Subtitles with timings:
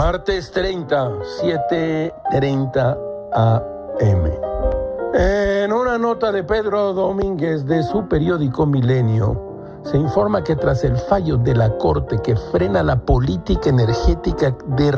[0.00, 1.10] Martes 30,
[1.42, 2.96] 7.30
[3.34, 4.30] AM.
[5.12, 10.96] En una nota de Pedro Domínguez de su periódico Milenio, se informa que tras el
[10.96, 14.88] fallo de la Corte que frena la política energética de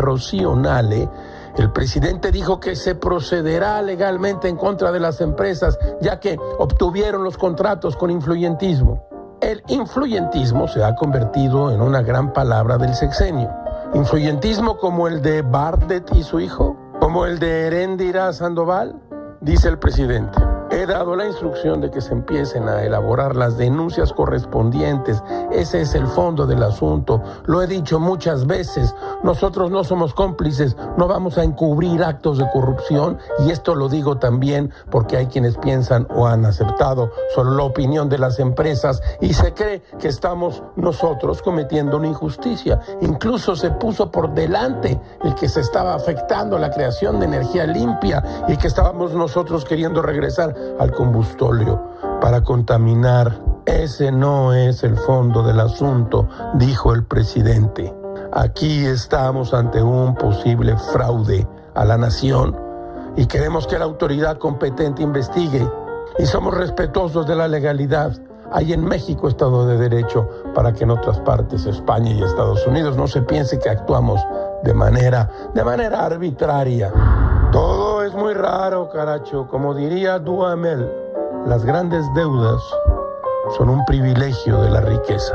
[1.58, 7.24] el presidente dijo que se procederá legalmente en contra de las empresas, ya que obtuvieron
[7.24, 9.08] los contratos con influyentismo.
[9.40, 13.61] El influyentismo se ha convertido en una gran palabra del sexenio
[13.94, 19.00] influyentismo como el de Bardet y su hijo, como el de Herendira Sandoval,
[19.40, 20.51] dice el presidente.
[20.82, 25.22] He dado la instrucción de que se empiecen a elaborar las denuncias correspondientes.
[25.52, 27.22] Ese es el fondo del asunto.
[27.46, 28.92] Lo he dicho muchas veces.
[29.22, 34.18] Nosotros no somos cómplices, no vamos a encubrir actos de corrupción y esto lo digo
[34.18, 39.34] también porque hay quienes piensan o han aceptado solo la opinión de las empresas y
[39.34, 42.80] se cree que estamos nosotros cometiendo una injusticia.
[43.02, 48.24] Incluso se puso por delante el que se estaba afectando la creación de energía limpia
[48.48, 53.40] y que estábamos nosotros queriendo regresar al combustóleo para contaminar.
[53.64, 57.94] Ese no es el fondo del asunto, dijo el presidente.
[58.32, 62.56] Aquí estamos ante un posible fraude a la nación
[63.16, 65.68] y queremos que la autoridad competente investigue
[66.18, 68.12] y somos respetuosos de la legalidad.
[68.50, 72.96] Hay en México Estado de Derecho para que en otras partes, España y Estados Unidos,
[72.96, 74.20] no se piense que actuamos
[74.62, 76.92] de manera, de manera arbitraria.
[77.52, 79.46] Todo es muy raro, caracho.
[79.46, 80.90] Como diría Duhamel,
[81.46, 82.62] las grandes deudas
[83.58, 85.34] son un privilegio de la riqueza.